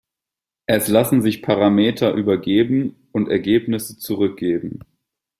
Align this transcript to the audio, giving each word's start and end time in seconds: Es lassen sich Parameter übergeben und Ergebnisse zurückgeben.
Es 0.65 0.87
lassen 0.87 1.21
sich 1.21 1.43
Parameter 1.43 2.13
übergeben 2.13 3.05
und 3.11 3.29
Ergebnisse 3.29 3.99
zurückgeben. 3.99 4.79